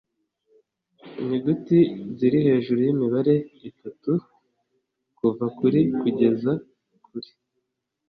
Inyuguti 1.21 1.77
ziri 2.17 2.37
hejuru 2.47 2.79
y 2.83 2.91
imibare 2.93 3.35
itatu 3.69 4.11
kuva 5.17 5.45
kuri 5.57 5.79
kugeza 5.99 6.51
kuri 7.05 7.29